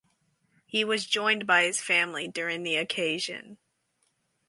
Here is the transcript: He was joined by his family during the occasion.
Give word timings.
He 0.65 0.83
was 0.83 1.05
joined 1.05 1.45
by 1.45 1.61
his 1.61 1.79
family 1.79 2.27
during 2.27 2.63
the 2.63 2.75
occasion. 2.75 3.59